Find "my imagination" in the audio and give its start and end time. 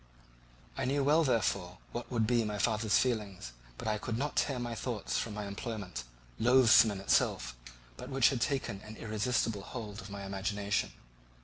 10.09-10.91